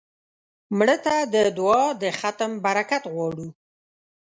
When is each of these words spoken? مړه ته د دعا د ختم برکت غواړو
مړه 0.77 0.97
ته 1.05 1.15
د 1.33 1.35
دعا 1.57 1.83
د 2.01 2.03
ختم 2.19 2.51
برکت 2.65 3.03
غواړو 3.13 3.47